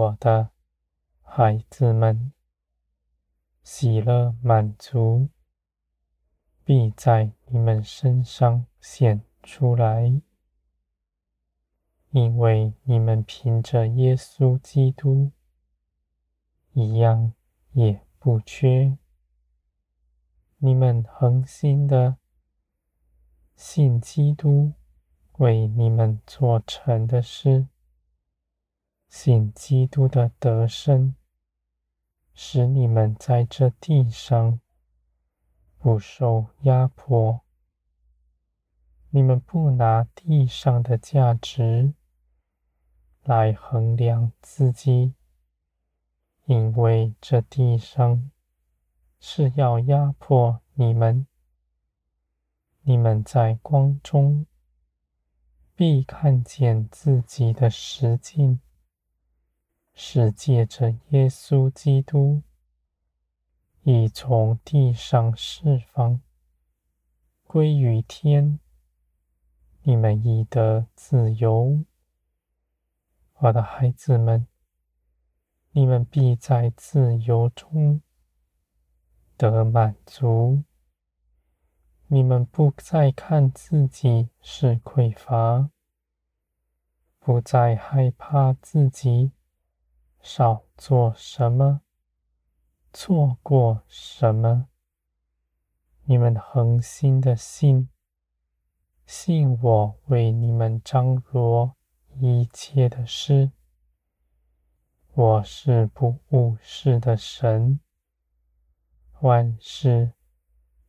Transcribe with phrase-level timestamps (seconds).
[0.00, 0.48] 我的
[1.22, 2.32] 孩子们，
[3.62, 5.28] 喜乐满足
[6.64, 10.22] 必在你们身上显出来，
[12.12, 15.32] 因为你们凭着耶稣基督，
[16.72, 17.34] 一样
[17.72, 18.96] 也不缺。
[20.56, 22.16] 你们恒心的
[23.54, 24.72] 信基督
[25.32, 27.66] 为你们做成的事，
[29.10, 31.16] 信基督的得胜，
[32.32, 34.60] 使你们在这地上
[35.78, 37.40] 不受压迫。
[39.10, 41.92] 你们不拿地上的价值
[43.24, 45.14] 来衡量自己，
[46.44, 48.30] 因为这地上
[49.18, 51.26] 是要压迫你们。
[52.82, 54.46] 你们在光中
[55.74, 58.60] 必看见自己的实境，
[59.94, 62.42] 是借着耶稣基督
[63.82, 66.20] 已从地上释放，
[67.44, 68.58] 归于天。
[69.82, 71.84] 你们已得自由，
[73.36, 74.46] 我的孩子们，
[75.72, 78.02] 你们必在自由中
[79.38, 80.62] 得满足。
[82.08, 85.70] 你们不再看自己是匮乏，
[87.18, 89.32] 不再害怕自己
[90.20, 91.82] 少做什么、
[92.92, 94.68] 错过什么。
[96.04, 97.88] 你们恒心的信。
[99.06, 101.74] 信我为你们张罗
[102.20, 103.50] 一切的事，
[105.14, 107.80] 我是不误事的神，
[109.18, 110.12] 万事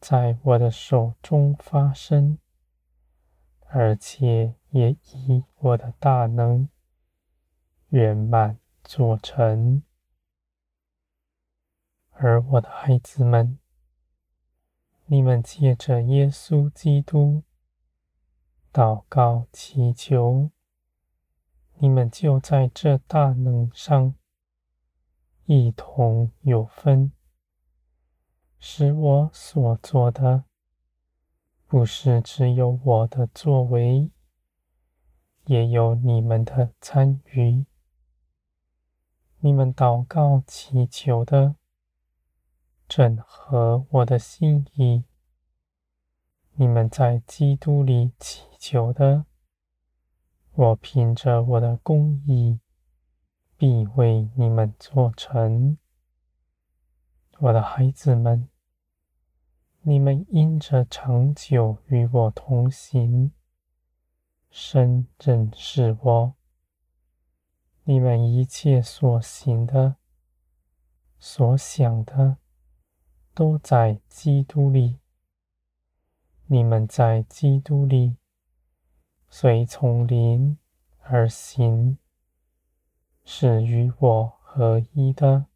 [0.00, 2.38] 在我的手中发生，
[3.66, 6.70] 而且也以我的大能
[7.88, 9.82] 圆满做成。
[12.12, 13.58] 而我的孩子们，
[15.04, 17.42] 你们借着耶稣基督。
[18.72, 20.50] 祷告祈求，
[21.78, 24.14] 你们就在这大能上
[25.46, 27.10] 一同有分，
[28.58, 30.44] 使我所做的
[31.66, 34.10] 不是只有我的作为，
[35.46, 37.64] 也有你们的参与。
[39.40, 41.56] 你们祷告祈求的
[42.88, 45.04] 整合我的心意。
[46.54, 49.26] 你们在基督里祈求的，
[50.52, 52.60] 我凭着我的公义，
[53.58, 55.76] 必为你们做成。
[57.38, 58.48] 我的孩子们，
[59.82, 63.32] 你们因着长久与我同行，
[64.48, 66.34] 深认识我，
[67.88, 69.94] 你们一切所行的、
[71.20, 72.38] 所想的，
[73.32, 74.98] 都在基督里。
[76.46, 78.16] 你们在基督里，
[79.28, 80.58] 随从灵
[80.98, 81.98] 而行，
[83.24, 85.46] 是与我合一的。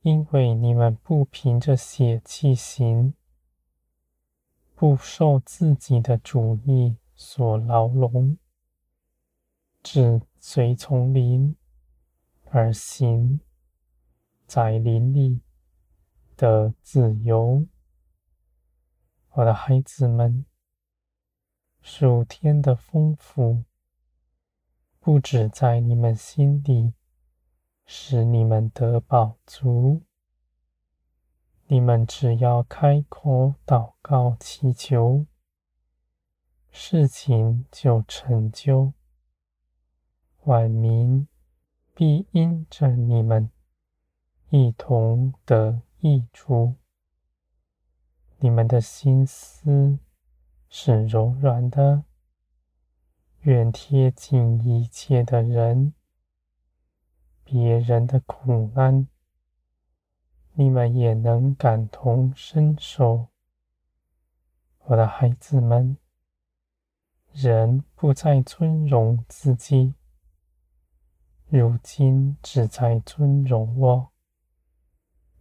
[0.00, 3.14] 因为你们不凭着血气行，
[4.74, 8.36] 不受自己的主意所牢笼，
[9.80, 11.54] 只随从灵
[12.50, 13.38] 而行，
[14.44, 15.40] 在灵里
[16.36, 17.64] 的自由。
[19.34, 20.44] 我的孩子们，
[21.80, 23.62] 数天的丰富
[24.98, 26.92] 不止在你们心里，
[27.86, 30.02] 使你们得饱足。
[31.68, 35.24] 你们只要开口祷告祈求，
[36.72, 38.92] 事情就成就，
[40.44, 41.28] 万民
[41.94, 43.48] 必因着你们
[44.50, 46.74] 一同得益处。
[48.38, 50.00] 你们的心思
[50.68, 52.02] 是柔软的，
[53.42, 55.94] 愿贴近一切的人，
[57.44, 59.06] 别人的苦难，
[60.54, 63.28] 你们也能感同身受。
[64.86, 65.96] 我的孩子们，
[67.30, 69.94] 人不再尊荣自己，
[71.54, 74.10] 如今只在尊荣我，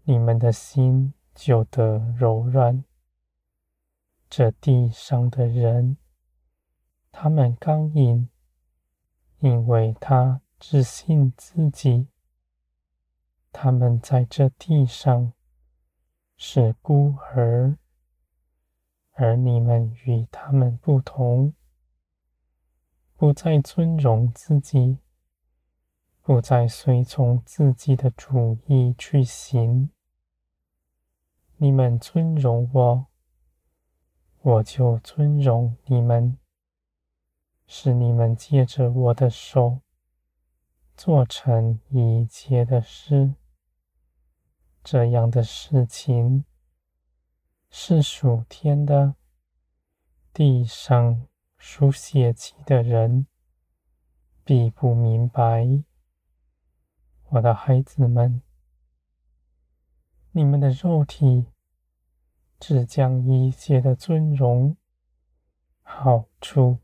[0.04, 2.84] 你们的心就得柔软。
[4.30, 5.96] 这地上的人，
[7.13, 8.28] 他们刚硬，
[9.40, 12.10] 因为他只信自己。
[13.54, 15.31] 他们在这地上
[16.36, 17.78] 是孤儿，
[19.13, 21.54] 而你们与他们不同，
[23.16, 24.98] 不再尊荣自己，
[26.23, 29.89] 不再随从自己的主意去行。
[31.57, 33.07] 你们尊荣我，
[34.41, 36.38] 我就尊荣你们，
[37.65, 39.81] 使你们借着我的手
[40.95, 43.33] 做成一切的事。
[44.83, 46.45] 这样的事情
[47.69, 49.15] 是属天的，
[50.33, 51.27] 地上
[51.57, 53.27] 属血气的人
[54.44, 55.83] 必不明白。
[57.33, 58.42] 我的孩子们，
[60.31, 61.45] 你们的肉体
[62.60, 64.75] 只将一切的尊荣、
[65.81, 66.80] 好处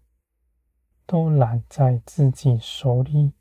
[1.06, 3.34] 都揽在自己手里，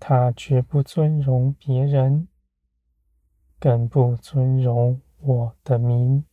[0.00, 2.26] 他绝不尊荣别人，
[3.60, 6.24] 更不尊荣我的名，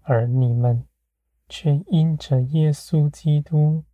[0.00, 0.88] 而你们
[1.48, 3.84] 却因着耶稣基督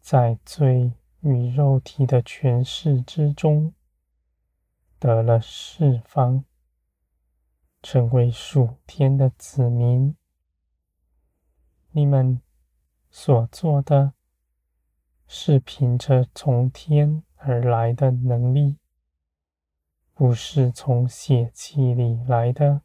[0.00, 3.72] 在罪与肉体的权势之中，
[4.98, 6.44] 得了释放，
[7.80, 10.16] 成为属天的子民。
[11.92, 12.42] 你们
[13.08, 14.14] 所做的，
[15.28, 18.78] 是凭着从天而来的能力，
[20.12, 22.82] 不是从血气里来的。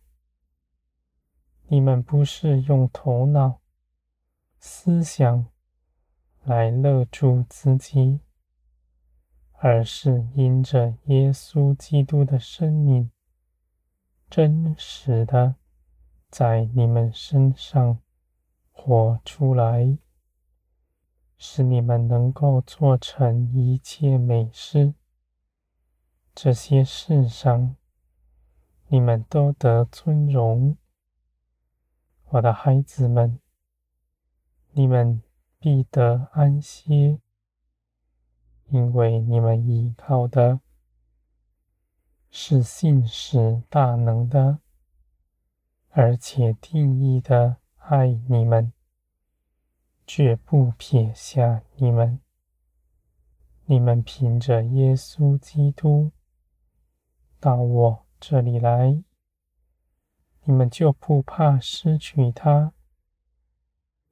[1.69, 3.62] 你们不是用头脑、
[4.60, 5.48] 思想
[6.44, 8.19] 来勒住自己。
[9.59, 13.09] 而是因着耶稣基督的生命，
[14.30, 15.56] 真实的
[16.30, 18.00] 在你们身上
[18.71, 19.98] 活出来，
[21.38, 24.94] 使你们能够做成一切美事。
[26.36, 27.75] 这些事上，
[28.89, 30.77] 你们都得尊荣。
[32.25, 33.39] 我的孩子们，
[34.74, 35.24] 你们
[35.57, 37.19] 必得安歇。
[38.69, 40.60] 因为你们依靠的
[42.30, 44.60] 是信使大能的，
[45.90, 48.74] 而且定义的爱你们，
[50.06, 52.19] 绝不撇下你们。
[53.66, 56.12] 你们凭着耶稣基督
[57.40, 59.02] 到我这里来，
[60.44, 62.74] 你们就不怕失去他，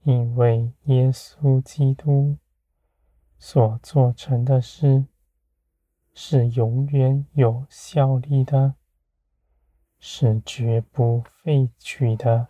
[0.03, 2.37] 因为耶稣基督。
[3.37, 5.05] 所做成的事
[6.13, 8.75] 是永远有效力的，
[9.99, 12.47] 是绝不废去的。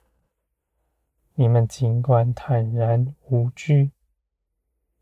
[1.34, 3.92] 你们尽管坦然无惧，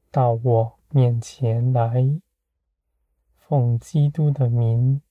[0.10, 2.20] 到我面前来，
[3.36, 5.02] 奉基督的名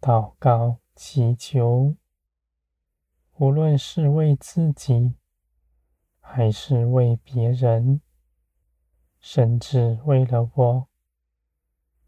[0.00, 1.94] 祷告祈求，
[3.38, 5.14] 无论是为自己，
[6.20, 8.02] 还是为别人。
[9.28, 10.86] 甚至为了我，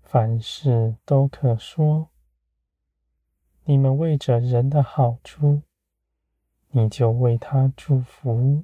[0.03, 2.11] 凡事都可说。
[3.65, 5.63] 你们为着人的好处，
[6.69, 8.63] 你就为他祝福；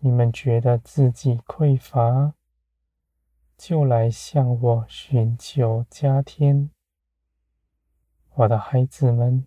[0.00, 2.34] 你们觉得自己匮乏，
[3.56, 6.68] 就来向我寻求加添。
[8.34, 9.46] 我的孩子们，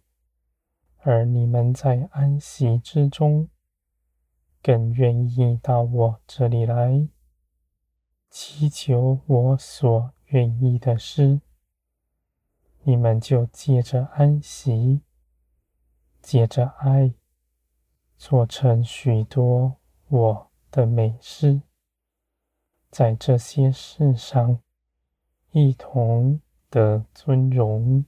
[1.04, 3.50] 而你们在安息之中，
[4.64, 7.08] 更愿意到我这里来。
[8.30, 11.42] 祈求我所愿意的事，
[12.84, 15.02] 你们就借着安息，
[16.22, 17.14] 借着爱，
[18.18, 19.78] 做成许多
[20.10, 21.62] 我的美事，
[22.90, 24.60] 在这些事上
[25.52, 28.06] 一同的尊荣。